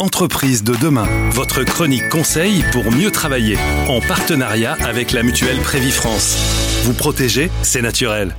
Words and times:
Entreprise 0.00 0.64
de 0.64 0.74
demain, 0.76 1.04
votre 1.28 1.62
chronique 1.62 2.08
conseil 2.08 2.64
pour 2.72 2.90
mieux 2.90 3.10
travailler, 3.10 3.58
en 3.86 4.00
partenariat 4.00 4.72
avec 4.82 5.12
la 5.12 5.22
mutuelle 5.22 5.58
Prévifrance. 5.58 6.82
Vous 6.84 6.94
protéger, 6.94 7.50
c'est 7.62 7.82
naturel. 7.82 8.34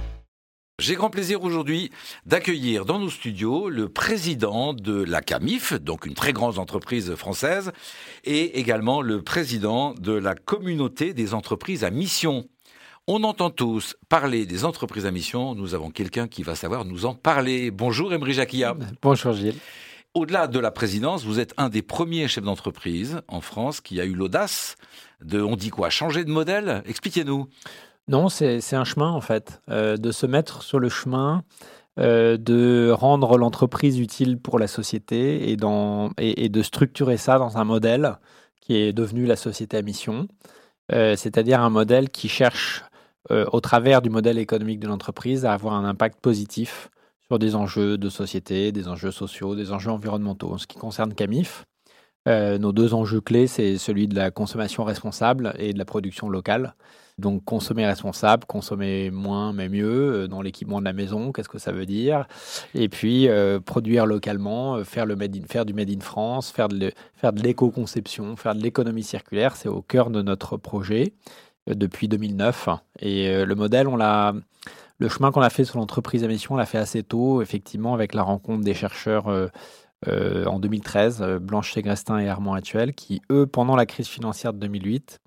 J'ai 0.80 0.96
grand 0.96 1.12
plaisir 1.12 1.44
aujourd'hui 1.44 1.92
d'accueillir 2.26 2.86
dans 2.86 2.98
nos 2.98 3.12
studios 3.12 3.70
le 3.70 3.90
président 3.90 4.74
de 4.74 5.04
la 5.04 5.22
CAMIF, 5.22 5.74
donc 5.74 6.08
une 6.08 6.16
très 6.16 6.34
grande 6.34 6.58
entreprise 6.58 7.14
française, 7.14 7.72
et 8.24 8.58
également 8.60 9.04
le 9.04 9.22
président 9.22 9.94
de 9.94 10.14
la 10.14 10.34
communauté 10.34 11.14
des 11.14 11.36
entreprises 11.36 11.84
à 11.84 11.92
mission. 11.92 12.46
On 13.06 13.24
entend 13.24 13.52
tous 13.52 13.96
parler 14.10 14.48
des 14.48 14.66
entreprises 14.66 15.06
à 15.06 15.12
mission. 15.12 15.54
Nous 15.54 15.76
avons 15.76 15.92
quelqu'un 15.92 16.28
qui 16.28 16.42
va 16.42 16.56
savoir 16.56 16.86
nous 16.86 17.06
en 17.06 17.14
parler. 17.14 17.70
Bonjour 17.70 18.12
Emery 18.16 18.34
Jacquia. 18.34 18.76
Bonjour 19.04 19.34
Gilles. 19.34 19.60
Au-delà 20.14 20.48
de 20.48 20.60
la 20.60 20.72
présidence, 20.72 21.24
vous 21.24 21.40
êtes 21.40 21.54
un 21.56 21.70
des 21.70 21.82
premiers 21.82 22.28
chefs 22.28 22.44
d'entreprise 22.44 23.22
en 23.30 23.40
France 23.40 23.80
qui 23.80 24.02
a 24.02 24.04
eu 24.04 24.14
l'audace 24.14 24.76
de, 25.24 25.42
on 25.42 25.56
dit 25.56 25.70
quoi, 25.70 25.90
changer 25.90 26.26
de 26.26 26.30
modèle? 26.30 26.84
Expliquez-nous. 26.86 27.48
Non, 28.10 28.28
c'est 28.28 28.74
un 28.74 28.84
chemin 28.84 29.10
en 29.10 29.22
fait, 29.22 29.62
euh, 29.70 29.96
de 29.96 30.12
se 30.12 30.26
mettre 30.26 30.64
sur 30.64 30.80
le 30.80 30.90
chemin, 30.90 31.44
euh, 31.98 32.36
de 32.36 32.92
rendre 32.92 33.38
l'entreprise 33.38 34.00
utile 34.00 34.38
pour 34.38 34.60
la 34.60 34.68
société 34.68 35.50
et, 35.50 35.58
et, 36.18 36.50
de 36.50 36.62
structurer 36.62 37.16
ça 37.16 37.38
dans 37.38 37.58
un 37.58 37.64
modèle 37.64 38.18
qui 38.60 38.76
est 38.76 38.92
devenu 38.92 39.26
la 39.26 39.38
société 39.38 39.78
à 39.78 39.82
mission, 39.82 40.28
euh, 40.92 41.16
c'est-à-dire 41.16 41.62
un 41.62 41.70
modèle 41.70 42.10
qui 42.10 42.28
cherche, 42.28 42.84
au 43.30 43.62
travers 43.62 44.02
du 44.02 44.10
modèle 44.10 44.38
économique 44.38 44.82
de 44.82 44.88
l'entreprise, 44.88 45.46
à 45.46 45.54
avoir 45.54 45.76
un 45.76 45.86
impact 45.86 46.20
positif 46.20 46.90
sur 47.32 47.40
des 47.40 47.56
enjeux 47.56 47.98
de 47.98 48.10
société, 48.10 48.74
des 48.74 48.90
enjeux 48.90 49.10
sociaux, 49.12 49.56
des 49.56 49.72
enjeux 49.72 49.90
environnementaux. 49.90 50.52
En 50.52 50.58
ce 50.58 50.68
qui 50.68 50.78
concerne 50.78 51.14
Camif, 51.14 51.64
euh, 52.28 52.58
nos 52.58 52.74
deux 52.74 52.94
enjeux 52.94 53.22
clés, 53.22 53.48
c'est 53.48 53.78
celui 53.78 54.10
de 54.10 54.16
la 54.16 54.32
consommation 54.32 54.84
responsable 54.84 55.54
et 55.58 55.72
de 55.72 55.78
la 55.78 55.86
production 55.86 56.28
locale. 56.28 56.76
Donc 57.20 57.46
consommer 57.46 57.86
responsable, 57.86 58.44
consommer 58.48 59.12
moins 59.12 59.54
mais 59.54 59.70
mieux 59.70 60.24
euh, 60.24 60.28
dans 60.28 60.42
l'équipement 60.42 60.82
de 60.82 60.84
la 60.84 60.92
maison, 60.92 61.32
qu'est-ce 61.32 61.48
que 61.48 61.58
ça 61.58 61.72
veut 61.72 61.86
dire? 61.86 62.28
Et 62.76 62.90
puis 62.90 63.30
euh, 63.30 63.62
produire 63.62 64.06
localement, 64.06 64.84
faire, 64.84 65.08
du 65.08 65.16
Made 65.16 65.90
in 65.90 66.02
France, 66.02 66.52
faire 66.52 66.68
de 66.68 66.92
l'éco-conception, 67.42 68.36
faire 68.36 68.56
de 68.56 68.62
l'économie 68.62 69.04
circulaire, 69.04 69.56
c'est 69.56 69.70
au 69.70 69.82
cœur 69.82 70.10
de 70.10 70.22
notre 70.22 70.58
projet 70.58 71.14
depuis 71.66 72.10
2009. 72.10 72.68
Et 73.00 73.46
le 73.46 73.56
modèle, 73.56 73.88
on 73.88 73.96
l'a 73.96 74.34
le 75.02 75.10
chemin 75.10 75.32
qu'on 75.32 75.42
a 75.42 75.50
fait 75.50 75.66
sur 75.66 75.80
l'entreprise 75.80 76.24
à 76.24 76.28
mission, 76.28 76.54
on 76.54 76.58
l'a 76.58 76.68
fait 76.68 76.78
assez 76.78 77.02
tôt, 77.02 77.42
effectivement, 77.42 77.96
avec 77.96 78.14
la 78.14 78.22
rencontre 78.22 78.64
des 78.64 78.76
chercheurs 78.76 79.30
euh, 79.30 79.48
euh, 80.08 80.46
en 80.46 80.60
2013, 80.60 81.22
euh, 81.24 81.40
Blanche 81.40 81.74
Segrestin 81.74 82.20
et 82.20 82.30
Armand 82.30 82.54
Actuel, 82.54 82.94
qui, 82.94 83.20
eux, 83.32 83.48
pendant 83.48 83.76
la 83.76 83.88
crise 83.88 84.08
financière 84.08 84.54
de 84.54 84.60
2008, 84.60 85.20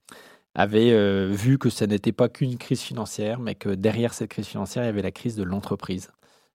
avaient 0.55 1.28
vu 1.33 1.58
que 1.58 1.69
ce 1.69 1.84
n'était 1.84 2.12
pas 2.12 2.28
qu'une 2.28 2.56
crise 2.56 2.80
financière, 2.80 3.41
mais 3.41 3.56
que 3.56 3.70
derrière 3.70 4.14
cette 4.14 4.30
crise 4.30 4.47
financière, 4.47 4.84
il 4.84 4.86
y 4.86 4.89
avait 4.89 5.02
la 5.02 5.11
crise 5.11 5.34
de 5.34 5.42
l'entreprise. 5.42 6.12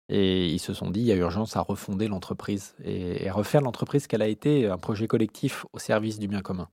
Et 0.07 0.47
ils 0.47 0.59
se 0.59 0.73
sont 0.73 0.89
dit, 0.89 1.01
il 1.01 1.05
y 1.05 1.11
a 1.11 1.17
urgence 1.17 1.57
à 1.57 1.61
refonder 1.61 2.07
l'entreprise 2.07 2.75
et, 2.85 3.29
refaire 3.29 3.59
l'entreprise 3.59 4.07
qu'elle 4.07 4.21
a 4.21 4.29
été 4.29 4.67
un 4.67 4.77
projet 4.77 5.07
collectif 5.07 5.65
au 5.73 5.79
service 5.79 6.17
du 6.17 6.29
bien 6.29 6.39
commun. 6.39 6.69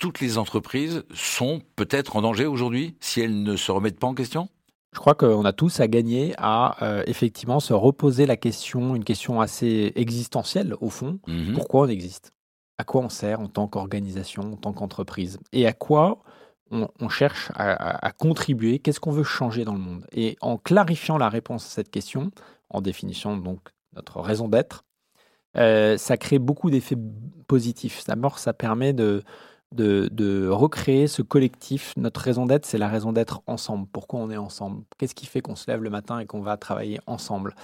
Toutes 0.00 0.18
les 0.18 0.36
entreprises 0.38 1.04
sont 1.14 1.62
peut-être 1.76 2.16
en 2.16 2.22
danger 2.22 2.46
aujourd'hui 2.46 2.96
si 2.98 3.20
elles 3.20 3.44
ne 3.44 3.54
se 3.54 3.70
remettent 3.70 4.00
pas 4.00 4.08
en 4.08 4.14
question? 4.14 4.48
Je 4.94 5.00
crois 5.00 5.16
qu'on 5.16 5.44
a 5.44 5.52
tous 5.52 5.80
à 5.80 5.88
gagner 5.88 6.34
à 6.38 6.76
euh, 6.82 7.02
effectivement 7.06 7.58
se 7.58 7.72
reposer 7.72 8.26
la 8.26 8.36
question, 8.36 8.94
une 8.94 9.02
question 9.02 9.40
assez 9.40 9.92
existentielle 9.96 10.74
au 10.80 10.88
fond. 10.88 11.18
Mhm. 11.26 11.52
Pourquoi 11.52 11.82
on 11.82 11.88
existe? 11.88 12.32
À 12.78 12.84
quoi 12.84 13.02
on 13.02 13.08
sert 13.08 13.40
en 13.40 13.48
tant 13.48 13.66
qu'organisation, 13.66 14.52
en 14.52 14.56
tant 14.56 14.72
qu'entreprise? 14.72 15.40
Et 15.52 15.66
à 15.66 15.72
quoi 15.72 16.22
on, 16.70 17.08
cherche 17.08 17.50
à, 17.54 18.10
contribuer? 18.12 18.78
Qu'est-ce 18.78 18.98
qu'on 18.98 19.12
veut 19.12 19.22
changer 19.22 19.64
dans 19.64 19.74
le 19.74 19.80
monde? 19.80 20.06
Et 20.12 20.36
en 20.40 20.58
clarifiant 20.58 21.18
la 21.18 21.28
réponse 21.28 21.66
à 21.66 21.70
cette 21.70 21.90
question, 21.90 22.30
en 22.70 22.80
définissant 22.80 23.36
donc 23.36 23.60
notre 23.94 24.20
raison 24.20 24.48
d'être, 24.48 24.84
euh, 25.56 25.96
ça 25.96 26.16
crée 26.16 26.40
beaucoup 26.40 26.70
d'effets 26.70 26.96
positifs. 27.46 28.04
D'abord, 28.06 28.38
ça 28.40 28.52
permet 28.52 28.92
de 28.92 29.22
de, 29.72 30.48
recréer 30.48 31.06
ce 31.08 31.22
collectif. 31.22 31.92
Notre 31.96 32.20
raison 32.20 32.46
d'être, 32.46 32.66
c'est 32.66 32.78
la 32.78 32.88
raison 32.88 33.12
d'être 33.12 33.42
ensemble. 33.46 33.86
Pourquoi 33.92 34.20
on 34.20 34.30
est 34.30 34.36
ensemble? 34.36 34.84
Qu'est-ce 34.98 35.14
qui 35.14 35.26
fait 35.26 35.40
qu'on 35.40 35.56
se 35.56 35.70
lève 35.70 35.82
le 35.82 35.90
matin 35.90 36.18
et 36.18 36.26
qu'on 36.26 36.40
va 36.40 36.56
travailler 36.56 37.00
ensemble? 37.06 37.54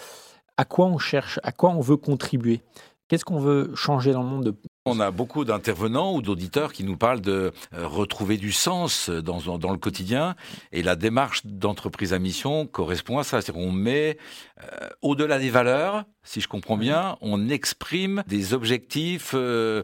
À 0.56 0.64
quoi 0.64 0.86
on 0.86 0.98
cherche? 0.98 1.40
À 1.42 1.52
quoi 1.52 1.70
on 1.70 1.80
veut 1.80 1.96
contribuer? 1.96 2.62
Qu'est-ce 3.08 3.24
qu'on 3.24 3.40
veut 3.40 3.74
changer 3.74 4.12
dans 4.12 4.22
le 4.22 4.28
monde 4.28 4.56
on 4.90 5.00
a 5.00 5.10
beaucoup 5.10 5.44
d'intervenants 5.44 6.14
ou 6.14 6.22
d'auditeurs 6.22 6.72
qui 6.72 6.84
nous 6.84 6.96
parlent 6.96 7.20
de 7.20 7.52
euh, 7.74 7.86
retrouver 7.86 8.36
du 8.36 8.52
sens 8.52 9.10
dans, 9.10 9.58
dans 9.58 9.70
le 9.70 9.78
quotidien 9.78 10.34
et 10.72 10.82
la 10.82 10.96
démarche 10.96 11.46
d'entreprise 11.46 12.12
à 12.12 12.18
mission 12.18 12.66
correspond 12.66 13.18
à 13.18 13.24
ça. 13.24 13.40
C'est-à-dire 13.40 13.62
qu'on 13.62 13.72
met 13.72 14.18
euh, 14.62 14.88
au-delà 15.02 15.38
des 15.38 15.50
valeurs, 15.50 16.04
si 16.22 16.40
je 16.40 16.48
comprends 16.48 16.76
bien, 16.76 17.16
on 17.20 17.48
exprime 17.48 18.22
des 18.26 18.52
objectifs 18.52 19.32
euh, 19.34 19.82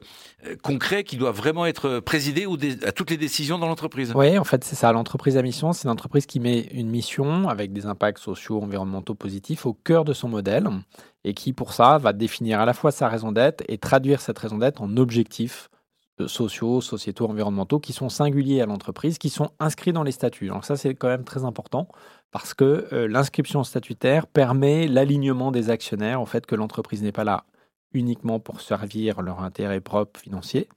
concrets 0.62 1.04
qui 1.04 1.16
doivent 1.16 1.36
vraiment 1.36 1.66
être 1.66 2.00
présidés 2.00 2.46
ou 2.46 2.56
à 2.84 2.92
toutes 2.92 3.10
les 3.10 3.16
décisions 3.16 3.58
dans 3.58 3.68
l'entreprise. 3.68 4.12
Oui, 4.14 4.36
en 4.38 4.44
fait, 4.44 4.64
c'est 4.64 4.76
ça. 4.76 4.92
L'entreprise 4.92 5.36
à 5.36 5.42
mission, 5.42 5.72
c'est 5.72 5.84
une 5.84 5.90
entreprise 5.90 6.26
qui 6.26 6.40
met 6.40 6.60
une 6.72 6.88
mission 6.88 7.48
avec 7.48 7.72
des 7.72 7.86
impacts 7.86 8.18
sociaux, 8.18 8.62
environnementaux 8.62 9.14
positifs 9.14 9.66
au 9.66 9.72
cœur 9.72 10.04
de 10.04 10.12
son 10.12 10.28
modèle 10.28 10.68
et 11.26 11.34
qui, 11.34 11.52
pour 11.52 11.72
ça, 11.72 11.98
va 11.98 12.12
définir 12.12 12.60
à 12.60 12.64
la 12.64 12.72
fois 12.72 12.92
sa 12.92 13.08
raison 13.08 13.32
d'être 13.32 13.64
et 13.68 13.78
traduire 13.78 14.20
cette 14.20 14.38
raison 14.38 14.58
d'être 14.58 14.80
en 14.80 14.96
objectifs 14.96 15.68
sociaux, 16.26 16.80
sociétaux, 16.80 17.26
environnementaux 17.28 17.80
qui 17.80 17.92
sont 17.92 18.08
singuliers 18.08 18.62
à 18.62 18.66
l'entreprise, 18.66 19.18
qui 19.18 19.28
sont 19.28 19.50
inscrits 19.58 19.92
dans 19.92 20.04
les 20.04 20.12
statuts. 20.12 20.46
Donc 20.46 20.64
ça, 20.64 20.76
c'est 20.76 20.94
quand 20.94 21.08
même 21.08 21.24
très 21.24 21.44
important 21.44 21.88
parce 22.30 22.54
que 22.54 22.86
euh, 22.92 23.08
l'inscription 23.08 23.64
statutaire 23.64 24.28
permet 24.28 24.86
l'alignement 24.86 25.50
des 25.50 25.68
actionnaires, 25.68 26.20
en 26.20 26.26
fait, 26.26 26.46
que 26.46 26.54
l'entreprise 26.54 27.02
n'est 27.02 27.12
pas 27.12 27.24
là 27.24 27.44
uniquement 27.92 28.38
pour 28.38 28.60
servir 28.60 29.20
leur 29.20 29.40
intérêt 29.40 29.80
propre 29.80 30.20
financier, 30.20 30.68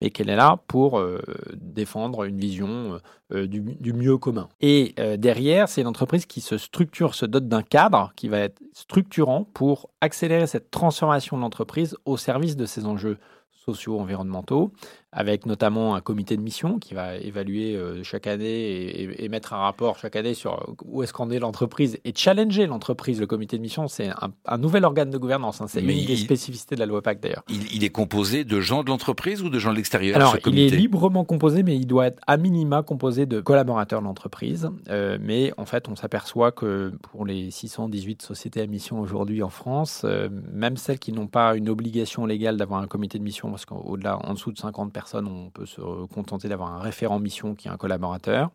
mais 0.00 0.10
qu'elle 0.10 0.30
est 0.30 0.36
là 0.36 0.58
pour 0.66 0.98
euh, 0.98 1.20
défendre 1.54 2.24
une 2.24 2.38
vision 2.38 3.00
euh, 3.32 3.46
du, 3.46 3.92
mieux 3.92 4.18
commun. 4.18 4.48
Et 4.60 4.94
euh, 4.98 5.16
derrière, 5.16 5.68
c'est 5.68 5.82
une 5.82 5.86
entreprise 5.86 6.26
qui 6.26 6.40
se 6.40 6.58
structure, 6.58 7.14
se 7.14 7.26
dote 7.26 7.48
d'un 7.48 7.62
cadre 7.62 8.12
qui 8.16 8.28
va 8.28 8.38
être 8.38 8.60
structurant 8.72 9.44
pour 9.44 9.90
accélérer 10.00 10.46
cette 10.46 10.70
transformation 10.70 11.36
de 11.36 11.42
l'entreprise 11.42 11.96
au 12.04 12.16
service 12.16 12.56
de 12.56 12.66
ces 12.66 12.86
enjeux 12.86 13.18
sociaux, 13.50 14.00
environnementaux, 14.00 14.72
avec 15.12 15.44
notamment 15.44 15.96
un 15.96 16.00
comité 16.00 16.36
de 16.36 16.42
mission 16.42 16.78
qui 16.78 16.94
va 16.94 17.16
évaluer 17.16 17.74
euh, 17.74 18.04
chaque 18.04 18.28
année 18.28 19.22
et, 19.22 19.28
mettre 19.28 19.52
un 19.52 19.58
rapport 19.58 19.98
chaque 19.98 20.16
année 20.16 20.34
sur 20.34 20.74
où 20.84 21.02
est-ce 21.02 21.12
qu'en 21.12 21.30
est 21.30 21.38
l'entreprise 21.38 21.98
et 22.04 22.12
challenger 22.14 22.66
l'entreprise. 22.66 23.20
Le 23.20 23.26
comité 23.26 23.56
de 23.56 23.62
mission, 23.62 23.86
c'est 23.86 24.10
un, 24.46 24.58
nouvel 24.58 24.84
organe 24.84 25.10
de 25.10 25.18
gouvernance. 25.18 25.60
Hein. 25.60 25.66
c'est 25.68 25.80
une 25.80 26.06
des 26.06 26.16
spécificités 26.16 26.74
de 26.74 26.80
la 26.80 26.86
loi 26.86 27.02
PAC 27.02 27.20
d'ailleurs. 27.20 27.44
Il, 27.48 27.84
est 27.84 27.90
composé 27.90 28.44
de 28.44 28.60
gens 28.60 28.82
de 28.82 28.88
l'entreprise 28.88 29.42
ou 29.42 29.50
de 29.50 29.58
gens 29.58 29.70
de 29.70 29.76
l'extérieur 29.76 30.16
Alors, 30.16 30.36
il 30.46 30.58
est 30.58 30.68
librement 30.70 31.24
composé, 31.24 31.62
mais 31.62 31.76
il 31.76 31.86
doit 31.86 32.06
être 32.06 32.20
à 32.26 32.36
minima 32.36 32.82
composé 32.82 33.26
de 33.26 33.40
collaborateurs 33.40 34.00
de 34.00 34.06
l'entreprise. 34.06 34.70
Euh, 34.88 35.18
mais 35.20 35.52
en 35.56 35.64
fait, 35.64 35.88
on 35.88 35.96
s'aperçoit 35.96 36.52
que 36.52 36.92
pour 37.02 37.24
les 37.24 37.50
618 37.50 38.22
sociétés 38.22 38.60
à 38.60 38.66
mission 38.66 39.00
aujourd'hui 39.00 39.42
en 39.42 39.50
France, 39.50 40.02
euh, 40.04 40.28
même 40.52 40.76
celles 40.76 40.98
qui 40.98 41.12
n'ont 41.12 41.26
pas 41.28 41.54
une 41.56 41.68
obligation 41.68 42.26
légale 42.26 42.56
d'avoir 42.56 42.80
un 42.80 42.86
comité 42.86 43.18
de 43.18 43.24
mission, 43.24 43.50
parce 43.50 43.64
qu'au-delà, 43.64 44.18
en 44.24 44.34
dessous 44.34 44.52
de 44.52 44.58
50 44.58 44.92
personnes, 44.92 44.99
on 45.14 45.50
peut 45.50 45.66
se 45.66 45.80
contenter 46.06 46.48
d'avoir 46.48 46.72
un 46.72 46.80
référent 46.80 47.18
mission 47.18 47.54
qui 47.54 47.68
est 47.68 47.70
un 47.70 47.76
collaborateur. 47.76 48.50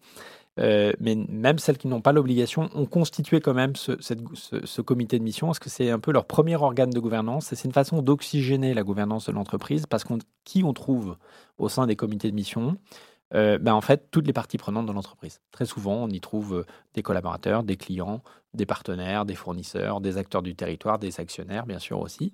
Euh, 0.58 0.94
mais 1.02 1.16
même 1.16 1.60
celles 1.60 1.78
qui 1.78 1.88
n'ont 1.88 2.02
pas 2.02 2.14
l'obligation 2.14 2.70
ont 2.74 2.86
constitué 2.86 3.42
quand 3.42 3.54
même 3.54 3.76
ce, 3.76 4.82
comité 4.82 5.20
de 5.20 5.24
mission, 5.24 5.48
parce 5.48 5.60
que 5.60 5.70
c'est 5.70 5.90
un 5.90 6.00
peu 6.00 6.12
leur 6.12 6.26
premier 6.26 6.56
organe 6.56 6.92
de 6.92 7.00
gouvernance, 7.00 7.52
et 7.52 7.56
c'est 7.56 7.68
une 7.68 7.74
façon 7.74 8.02
d'oxygéner 8.02 8.74
la 8.74 8.84
gouvernance 8.84 9.28
de 9.28 9.34
l'entreprise, 9.34 9.86
parce 9.86 10.04
qu'on 10.04 10.20
qui 10.46 10.64
on 10.64 10.74
trouve 10.74 11.18
au 11.58 11.68
sein 11.68 11.88
des 11.88 11.96
comités 11.96 12.30
de 12.30 12.36
mission? 12.36 12.78
Euh, 13.34 13.58
ben 13.58 13.74
en 13.74 13.82
fait, 13.82 14.10
toutes 14.12 14.28
les 14.28 14.34
parties 14.34 14.58
prenantes 14.58 14.86
de 14.86 14.92
l'entreprise. 14.92 15.42
Très 15.52 15.66
souvent, 15.66 15.96
on 15.96 16.10
y 16.10 16.22
trouve 16.22 16.60
euh, 16.60 16.66
des 16.94 17.02
collaborateurs, 17.02 17.64
des 17.64 17.76
clients, 17.76 18.22
des 18.54 18.66
partenaires, 18.66 19.26
des 19.26 19.36
fournisseurs, 19.36 20.00
des 20.00 20.18
acteurs 20.18 20.44
du 20.44 20.56
territoire, 20.56 21.00
des 21.00 21.20
actionnaires, 21.20 21.66
bien 21.66 21.80
sûr 21.80 22.00
aussi. 22.00 22.34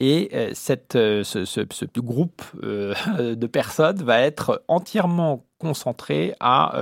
Et 0.00 0.30
euh, 0.32 0.50
cette, 0.54 0.94
ce, 0.94 2.00
groupe 2.00 2.42
de 2.62 3.46
personnes 3.46 4.02
va 4.02 4.20
être 4.20 4.64
entièrement 4.68 5.44
concentré 5.58 6.34
à 6.40 6.74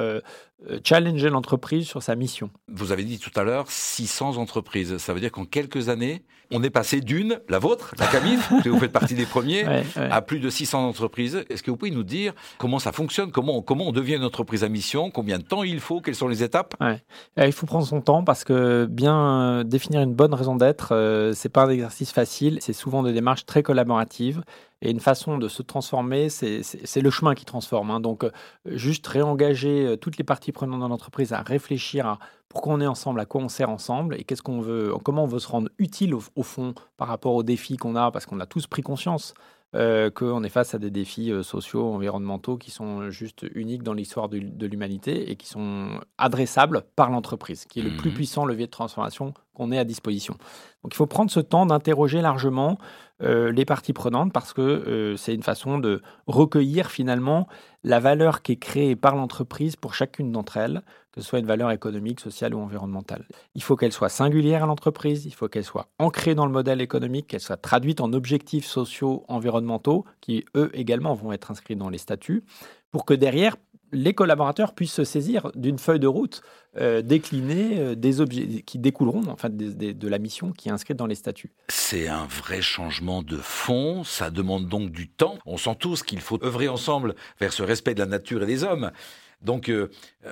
challenger 0.85 1.31
l'entreprise 1.31 1.87
sur 1.87 2.03
sa 2.03 2.15
mission. 2.15 2.51
Vous 2.69 2.93
avez 2.93 3.05
dit 3.05 3.19
tout 3.19 3.31
à 3.37 3.45
l'heure 3.45 3.65
600 3.69 4.37
entreprises. 4.37 4.99
Ça 4.99 5.15
veut 5.15 5.21
dire 5.21 5.33
qu'en 5.33 5.45
quelques 5.45 5.89
années, 5.89 6.23
on 6.51 6.63
est 6.63 6.71
passé 6.71 7.01
d'une, 7.01 7.41
la 7.49 7.59
vôtre, 7.59 7.95
la 7.99 8.07
Camif, 8.07 8.51
que 8.65 8.69
vous 8.69 8.79
faites 8.79 8.93
partie 8.93 9.15
des 9.15 9.27
premiers, 9.27 9.65
à 9.97 10.23
plus 10.23 10.41
de 10.41 10.51
600 10.51 10.87
entreprises. 10.87 11.45
Est-ce 11.49 11.63
que 11.63 11.71
vous 11.71 11.77
pouvez 11.77 11.91
nous 11.91 12.03
dire 12.03 12.33
comment 12.59 12.79
ça 12.79 12.93
fonctionne, 12.93 13.31
comment, 13.31 13.63
comment 13.63 13.87
on 13.89 13.93
devient 13.93 14.17
une 14.17 14.25
entreprise 14.25 14.65
à 14.65 14.69
mission, 14.69 15.11
combien 15.11 15.39
de 15.39 15.45
temps 15.45 15.63
il 15.63 15.81
faut, 15.81 16.01
quelles 16.01 16.15
sont 16.15 16.29
les 16.29 16.43
étapes? 16.43 16.75
Euh, 16.83 16.97
Il 17.37 17.53
faut 17.53 17.67
prendre 17.67 17.87
son 17.87 18.01
temps 18.01 18.25
parce 18.25 18.45
que 18.45 18.87
bien 18.87 19.65
définir 19.65 20.01
une 20.01 20.15
bonne 20.15 20.35
raison 20.35 20.57
d'être, 20.57 20.89
ce 20.89 21.33
c'est 21.35 21.49
pas 21.49 21.65
un 21.65 21.71
exercice 21.71 22.13
facile. 22.13 22.59
C'est 22.61 22.73
souvent 22.73 23.03
des 23.03 23.13
démarches 23.13 23.47
très 23.47 23.63
collaboratives. 23.63 24.43
Et 24.83 24.91
une 24.91 25.01
façon 25.01 25.37
de 25.37 25.49
se 25.49 25.63
transformer, 25.63 26.31
c'est 26.31 27.01
le 27.01 27.11
chemin 27.11 27.35
qui 27.35 27.45
transforme. 27.45 27.91
Hein. 27.91 28.01
Donc, 28.01 28.25
euh, 28.25 28.31
juste 28.65 29.07
réengager 29.07 29.87
euh, 29.87 29.97
toutes 29.97 30.17
les 30.17 30.25
parties 30.25 30.53
prenantes 30.53 30.81
dans 30.81 30.89
l'entreprise 30.89 31.33
à 31.33 31.43
réfléchir 31.43 32.07
à 32.07 32.19
pourquoi 32.49 32.75
on 32.75 32.81
est 32.81 32.87
ensemble, 32.87 33.21
à 33.21 33.27
quoi 33.27 33.43
on 33.43 33.49
sert 33.49 33.71
ensemble 33.71 34.17
et 34.17 34.25
qu'est-ce 34.25 34.43
qu'on 34.43 34.61
veut, 34.61 34.93
comment 35.05 35.25
on 35.25 35.27
veut 35.27 35.39
se 35.39 35.49
rendre 35.49 35.69
utile 35.79 36.15
au 36.15 36.43
fond 36.43 36.75
par 36.97 37.09
rapport 37.09 37.35
aux 37.35 37.43
défis 37.43 37.77
qu'on 37.77 37.95
a, 37.95 38.11
parce 38.11 38.27
qu'on 38.27 38.41
a 38.41 38.47
tous 38.47 38.67
pris 38.67 38.83
conscience 38.83 39.35
euh, 39.77 40.11
qu'on 40.11 40.43
est 40.43 40.49
face 40.49 40.75
à 40.75 40.79
des 40.79 40.91
défis 40.91 41.31
euh, 41.31 41.45
sociaux, 41.45 41.93
environnementaux 41.93 42.57
qui 42.57 42.73
sont 42.73 43.09
juste 43.11 43.47
uniques 43.55 43.85
dans 43.85 43.93
l'histoire 43.93 44.29
de, 44.29 44.67
l'humanité 44.67 45.31
et 45.31 45.37
qui 45.37 45.47
sont 45.47 46.01
adressables 46.19 46.83
par 46.97 47.09
l'entreprise, 47.11 47.67
qui 47.67 47.79
est 47.79 47.83
le 47.83 47.97
plus 47.97 48.11
mmh 48.11 48.15
puissant 48.15 48.45
levier 48.45 48.67
de 48.67 48.71
transformation 48.73 49.33
qu'on 49.55 49.71
ait 49.71 49.79
à 49.79 49.85
disposition. 49.85 50.35
Donc 50.83 50.93
il 50.93 50.97
faut 50.97 51.07
prendre 51.07 51.31
ce 51.31 51.39
temps 51.39 51.67
d'interroger 51.67 52.21
largement 52.21 52.79
euh, 53.23 53.53
les 53.53 53.65
parties 53.65 53.93
prenantes 53.93 54.33
parce 54.33 54.53
que 54.53 55.15
c'est 55.17 55.35
une 55.35 55.45
façon 55.45 55.79
de 55.79 56.03
recueillir 56.27 56.91
finalement 56.91 57.47
la 57.85 58.01
valeur 58.01 58.43
qui 58.43 58.53
est 58.53 58.57
créée 58.57 58.97
par 58.97 59.15
l'entreprise 59.15 59.77
pour 59.77 59.95
chacune 59.95 60.33
d'entre 60.33 60.57
elles, 60.57 60.83
que 61.13 61.21
ce 61.21 61.29
soit 61.29 61.39
une 61.39 61.47
valeur 61.47 61.71
économique, 61.71 62.21
sociale 62.21 62.55
ou 62.55 62.61
environnementale. 62.61 63.27
Il 63.55 63.63
faut 63.63 63.77
qu'elle 63.77 63.93
soit 63.93 64.09
singulière 64.09 64.65
à 64.65 64.67
l'entreprise, 64.67 65.27
il 65.27 65.35
faut 65.35 65.49
qu'elle 65.49 65.65
soit 65.65 65.89
ancrée 65.99 66.35
dans 66.35 66.47
le 66.47 66.53
modèle 66.53 66.81
économique, 66.81 67.27
qu'elle 67.27 67.41
soit 67.41 67.57
traduite 67.57 68.01
en 68.01 68.13
objectifs 68.13 68.67
sociaux, 68.67 69.25
environnementaux, 69.29 70.05
qui 70.21 70.45
eux 70.57 70.71
également 70.75 71.15
vont 71.15 71.33
être 71.33 71.51
inscrits 71.51 71.77
dans 71.77 71.89
les 71.89 71.99
statuts, 71.99 72.45
pour 72.93 73.05
que 73.05 73.15
derrière, 73.15 73.57
les 73.93 74.15
collaborateurs 74.15 74.75
puissent 74.75 74.93
se 74.93 75.05
saisir 75.05 75.51
d'une 75.55 75.79
feuille 75.79 75.99
de 75.99 76.07
route 76.07 76.43
euh, 76.77 77.03
déclinée 77.03 77.79
euh, 77.79 77.95
des 77.95 78.21
objets 78.21 78.63
qui 78.63 78.79
découleront 78.79 79.25
en 79.27 79.37
fait, 79.37 79.57
de 79.57 80.09
la 80.09 80.19
mission 80.19 80.53
qui 80.53 80.69
est 80.69 80.73
inscrite 80.73 80.97
dans 80.97 81.07
les 81.07 81.15
statuts. 81.15 81.53
C'est 81.69 82.07
un 82.09 82.27
vrai 82.27 82.63
changement 82.63 83.23
de 83.23 83.37
fond, 83.37 84.05
ça 84.05 84.31
demande 84.31 84.69
donc 84.69 84.91
du 84.91 85.09
temps. 85.09 85.39
On 85.47 85.57
sent 85.57 85.77
tous 85.79 86.03
qu'il 86.03 86.21
faut 86.21 86.43
œuvrer 86.45 86.69
ensemble 86.69 87.15
vers 87.41 87.53
ce 87.53 87.63
respect 87.63 87.95
de 87.95 88.01
la 88.01 88.07
nature 88.07 88.43
et 88.43 88.47
des 88.47 88.63
hommes. 88.63 88.93
Donc 89.41 89.69
euh, 89.69 89.89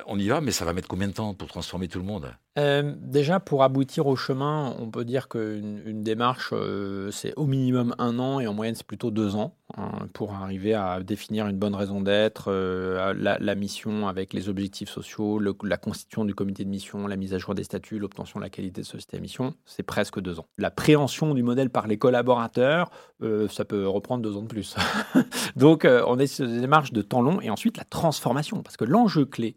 on 0.06 0.18
y 0.18 0.28
va, 0.28 0.40
mais 0.40 0.52
ça 0.52 0.64
va 0.64 0.72
mettre 0.72 0.88
combien 0.88 1.08
de 1.08 1.12
temps 1.12 1.34
pour 1.34 1.48
transformer 1.48 1.88
tout 1.88 1.98
le 1.98 2.04
monde? 2.04 2.34
Euh, 2.58 2.94
Déjà, 3.00 3.40
pour 3.40 3.62
aboutir 3.62 4.06
au 4.06 4.16
chemin, 4.16 4.74
on 4.78 4.90
peut 4.90 5.04
dire 5.04 5.28
qu'une 5.28 5.82
une 5.86 6.02
démarche, 6.02 6.50
euh, 6.52 7.10
c'est 7.10 7.32
au 7.36 7.46
minimum 7.46 7.94
un 7.98 8.18
an 8.18 8.40
et 8.40 8.46
en 8.46 8.54
moyenne, 8.54 8.74
c'est 8.74 8.86
plutôt 8.86 9.10
deux 9.10 9.36
ans 9.36 9.54
hein, 9.76 9.90
pour 10.12 10.34
arriver 10.34 10.74
à 10.74 11.00
définir 11.02 11.46
une 11.46 11.56
bonne 11.56 11.74
raison 11.74 12.00
d'être, 12.00 12.52
la, 12.52 13.54
mission 13.54 14.08
avec 14.08 14.32
les 14.32 14.48
objectifs 14.48 14.90
sociaux, 14.90 15.38
la 15.38 15.76
constitution 15.76 16.24
du 16.24 16.34
comité 16.34 16.64
de 16.64 16.70
mission, 16.70 17.06
la 17.06 17.16
mise 17.16 17.34
à 17.34 17.38
jour 17.38 17.54
des 17.54 17.64
statuts, 17.64 17.98
l'obtention 17.98 18.40
de 18.40 18.44
la 18.44 18.50
qualité 18.50 18.82
de 18.82 18.86
société 18.86 19.16
à 19.16 19.20
mission, 19.20 19.54
c'est 19.64 19.82
presque 19.82 20.20
deux 20.20 20.38
ans. 20.38 20.46
La 20.58 20.70
préhension 20.70 21.34
du 21.34 21.42
modèle 21.42 21.70
par 21.70 21.86
les 21.86 21.98
collaborateurs, 21.98 22.90
ça 23.48 23.64
peut 23.64 23.88
reprendre 23.88 24.22
deux 24.22 24.36
ans 24.36 24.42
de 24.42 24.48
plus. 24.48 24.76
Donc, 25.56 25.86
on 25.86 26.18
est 26.18 26.26
sur 26.26 26.46
des 26.46 26.60
démarches 26.60 26.92
de 26.92 27.02
temps 27.02 27.22
long 27.22 27.40
et 27.40 27.50
ensuite 27.50 27.76
la 27.76 27.84
transformation, 27.84 28.62
parce 28.62 28.76
que 28.76 28.84
l'enjeu 28.84 29.24
clé, 29.24 29.56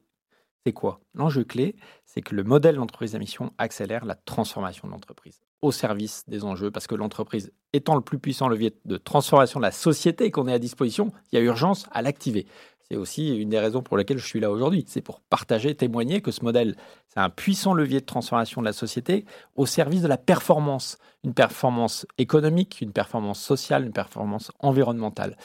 c'est 0.65 0.73
quoi? 0.73 0.99
L'enjeu 1.13 1.43
clé, 1.43 1.75
c'est 2.05 2.21
que 2.21 2.35
le 2.35 2.43
modèle 2.43 2.75
d'entreprise 2.75 3.15
à 3.15 3.19
mission 3.19 3.51
accélère 3.57 4.05
la 4.05 4.15
transformation 4.15 4.87
de 4.87 4.93
l'entreprise 4.93 5.41
au 5.61 5.71
service 5.71 6.23
des 6.27 6.43
enjeux, 6.43 6.71
parce 6.71 6.87
que 6.87 6.95
l'entreprise 6.95 7.51
étant 7.73 7.95
le 7.95 8.01
plus 8.01 8.17
puissant 8.17 8.47
levier 8.47 8.73
de 8.85 8.97
transformation 8.97 9.59
de 9.59 9.65
la 9.65 9.71
société 9.71 10.31
qu'on 10.31 10.47
est 10.47 10.53
à 10.53 10.59
disposition, 10.59 11.11
il 11.31 11.35
y 11.35 11.37
a 11.39 11.41
urgence 11.43 11.85
à 11.91 12.01
l'activer. 12.01 12.47
C'est 12.91 12.97
aussi 12.97 13.37
une 13.37 13.49
des 13.49 13.59
raisons 13.59 13.81
pour 13.81 13.95
lesquelles 13.95 14.17
je 14.17 14.25
suis 14.25 14.41
là 14.41 14.51
aujourd'hui. 14.51 14.83
C'est 14.85 15.01
pour 15.01 15.21
partager, 15.21 15.73
témoigner 15.75 16.21
que 16.21 16.31
ce 16.31 16.43
modèle, 16.43 16.75
c'est 17.07 17.21
un 17.21 17.29
puissant 17.29 17.73
levier 17.73 18.01
de 18.01 18.05
transformation 18.05 18.59
de 18.61 18.65
la 18.65 18.73
société 18.73 19.23
au 19.55 19.65
service 19.65 20.01
de 20.01 20.09
la 20.09 20.17
performance. 20.17 20.97
Une 21.23 21.33
performance 21.33 22.05
économique, 22.17 22.81
une 22.81 22.91
performance 22.91 23.39
sociale, 23.39 23.85
une 23.85 23.93
performance 23.93 24.51
environnementale. 24.59 25.37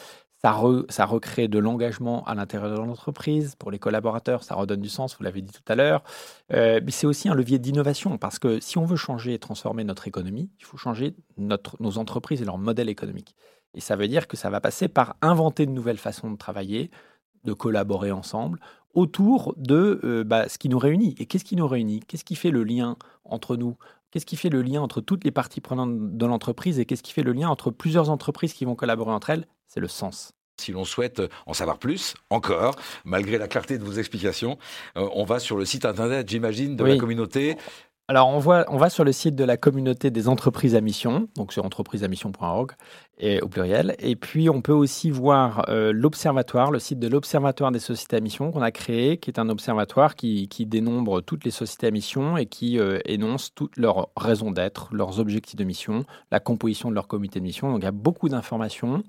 Ça, 0.88 1.06
recrée 1.06 1.48
de 1.48 1.58
l'engagement 1.58 2.24
à 2.24 2.34
l'intérieur 2.34 2.70
de 2.70 2.76
l'entreprise 2.76 3.54
pour 3.56 3.70
les 3.70 3.78
collaborateurs, 3.78 4.44
ça 4.44 4.54
redonne 4.54 4.80
du 4.80 4.88
sens, 4.88 5.16
vous 5.16 5.24
l'avez 5.24 5.42
dit 5.42 5.52
tout 5.52 5.72
à 5.72 5.74
l'heure. 5.74 6.04
Euh, 6.52 6.80
mais 6.84 6.92
c'est 6.92 7.06
aussi 7.06 7.28
un 7.28 7.34
levier 7.34 7.58
d'innovation 7.58 8.18
parce 8.18 8.38
que 8.38 8.60
si 8.60 8.78
on 8.78 8.84
veut 8.84 8.96
changer 8.96 9.34
et 9.34 9.38
transformer 9.38 9.82
notre 9.82 10.06
économie, 10.06 10.50
il 10.60 10.64
faut 10.64 10.76
changer 10.76 11.16
nos 11.36 11.98
entreprises 11.98 12.42
et 12.42 12.44
leur 12.44 12.58
modèle 12.58 12.88
économique. 12.88 13.34
Et 13.74 13.80
ça 13.80 13.96
veut 13.96 14.08
dire 14.08 14.28
que 14.28 14.36
ça 14.36 14.50
va 14.50 14.60
passer 14.60 14.88
par 14.88 15.16
inventer 15.20 15.66
de 15.66 15.72
nouvelles 15.72 15.98
façons 15.98 16.30
de 16.30 16.36
travailler, 16.36 16.90
de 17.44 17.52
collaborer 17.52 18.12
ensemble 18.12 18.60
autour 18.94 19.54
de 19.56 20.00
euh, 20.04 20.24
bah, 20.24 20.48
ce 20.48 20.58
qui 20.58 20.68
nous 20.68 20.78
réunit. 20.78 21.14
Et 21.18 21.26
qu'est-ce 21.26 21.44
qui 21.44 21.56
nous 21.56 21.68
réunit? 21.68 22.00
Qu'est-ce 22.00 22.24
qui 22.24 22.36
fait 22.36 22.50
le 22.50 22.64
lien 22.64 22.96
entre 23.24 23.56
nous? 23.56 23.76
Qu'est-ce 24.10 24.26
qui 24.26 24.36
fait 24.36 24.48
le 24.48 24.62
lien 24.62 24.80
entre 24.80 25.00
toutes 25.00 25.24
les 25.24 25.32
parties 25.32 25.60
prenantes 25.60 26.16
de 26.16 26.26
l'entreprise 26.26 26.78
et 26.78 26.86
qu'est-ce 26.86 27.02
qui 27.02 27.12
fait 27.12 27.22
le 27.22 27.32
lien 27.32 27.48
entre 27.50 27.70
plusieurs 27.70 28.10
entreprises 28.10 28.54
qui 28.54 28.64
vont 28.64 28.74
collaborer 28.74 29.12
entre 29.12 29.30
elles? 29.30 29.46
C'est 29.66 29.80
le 29.80 29.88
sens. 29.88 30.35
Si 30.58 30.72
l'on 30.72 30.84
souhaite 30.84 31.22
en 31.46 31.54
savoir 31.54 31.78
plus, 31.78 32.14
encore, 32.30 32.76
malgré 33.04 33.38
la 33.38 33.48
clarté 33.48 33.78
de 33.78 33.84
vos 33.84 33.92
explications, 33.92 34.58
euh, 34.96 35.08
on 35.14 35.24
va 35.24 35.38
sur 35.38 35.56
le 35.56 35.64
site 35.64 35.84
internet, 35.84 36.28
j'imagine, 36.28 36.76
de 36.76 36.84
la 36.84 36.96
communauté. 36.96 37.56
Alors, 38.08 38.28
on, 38.28 38.38
voit, 38.38 38.64
on 38.68 38.76
va 38.76 38.88
sur 38.88 39.02
le 39.02 39.10
site 39.10 39.34
de 39.34 39.42
la 39.42 39.56
communauté 39.56 40.12
des 40.12 40.28
entreprises 40.28 40.76
à 40.76 40.80
mission, 40.80 41.26
donc 41.34 41.52
sur 41.52 41.64
entreprisesamission.org 41.64 42.70
et 43.18 43.40
au 43.40 43.48
pluriel. 43.48 43.96
Et 43.98 44.14
puis, 44.14 44.48
on 44.48 44.60
peut 44.62 44.72
aussi 44.72 45.10
voir 45.10 45.68
euh, 45.68 45.92
l'observatoire, 45.92 46.70
le 46.70 46.78
site 46.78 47.00
de 47.00 47.08
l'observatoire 47.08 47.72
des 47.72 47.80
sociétés 47.80 48.16
à 48.16 48.20
mission 48.20 48.52
qu'on 48.52 48.62
a 48.62 48.70
créé, 48.70 49.16
qui 49.16 49.28
est 49.28 49.40
un 49.40 49.48
observatoire 49.48 50.14
qui, 50.14 50.48
dénombre 50.66 51.20
toutes 51.20 51.44
les 51.44 51.50
sociétés 51.50 51.88
à 51.88 51.90
mission 51.90 52.36
et 52.36 52.46
qui 52.46 52.78
euh, 52.78 53.00
énonce 53.06 53.52
toutes 53.52 53.76
leurs 53.76 54.10
raisons 54.16 54.52
d'être, 54.52 54.88
leurs 54.92 55.18
objectifs 55.18 55.56
de 55.56 55.64
mission, 55.64 56.04
la 56.30 56.38
composition 56.38 56.90
de 56.90 56.94
leur 56.94 57.08
comité 57.08 57.40
de 57.40 57.44
mission. 57.44 57.72
Donc, 57.72 57.80
il 57.80 57.86
y 57.86 57.88
a 57.88 57.92
beaucoup 57.92 58.28
d'informations. 58.28 59.02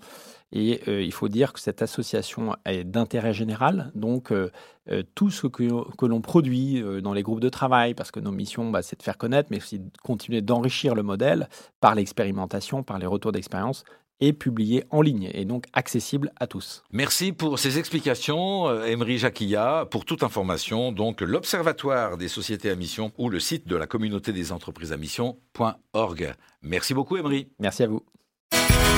Et 0.51 0.81
euh, 0.87 1.01
il 1.01 1.11
faut 1.11 1.27
dire 1.27 1.53
que 1.53 1.59
cette 1.59 1.81
association 1.81 2.55
est 2.65 2.83
d'intérêt 2.83 3.33
général, 3.33 3.91
donc 3.95 4.31
euh, 4.31 4.49
euh, 4.89 5.03
tout 5.13 5.29
ce 5.29 5.47
que, 5.47 5.63
l'on 6.05 6.21
produit 6.21 6.81
dans 7.01 7.13
les 7.13 7.23
groupes 7.23 7.41
de 7.41 7.49
travail, 7.49 7.93
parce 7.93 8.11
que 8.11 8.19
nos 8.19 8.31
missions, 8.31 8.69
bah, 8.69 8.81
c'est 8.81 8.97
de 8.97 9.03
faire 9.03 9.17
connaître, 9.17 9.49
mais 9.51 9.57
aussi 9.57 9.79
de 9.79 9.89
continuer 10.03 10.41
d'enrichir 10.41 10.95
le 10.95 11.03
modèle 11.03 11.49
par 11.81 11.95
l'expérimentation, 11.95 12.83
par 12.83 12.97
les 12.97 13.07
retours 13.07 13.31
d'expérience, 13.31 13.83
est 14.19 14.33
publié 14.33 14.83
en 14.89 15.01
ligne 15.01 15.29
et 15.33 15.45
donc 15.45 15.65
accessible 15.73 16.31
à 16.39 16.47
tous. 16.47 16.83
Merci 16.91 17.33
pour 17.33 17.59
ces 17.59 17.77
explications, 17.77 18.83
Emery 18.83 19.19
Jacquilla. 19.19 19.85
Pour 19.91 20.05
toute 20.05 20.23
information, 20.23 20.91
donc 20.91 21.21
l'Observatoire 21.21 22.17
des 22.17 22.27
sociétés 22.27 22.71
à 22.71 22.75
mission 22.75 23.11
ou 23.19 23.29
le 23.29 23.39
site 23.39 23.67
de 23.67 23.75
la 23.75 23.85
communauté 23.85 24.33
des 24.33 24.51
entreprises 24.51 24.91
à 24.91 24.97
mission.org. 24.97 26.33
Merci 26.63 26.95
beaucoup, 26.95 27.17
Emery. 27.17 27.49
Merci 27.59 27.83
à 27.83 27.87
vous. 27.87 28.03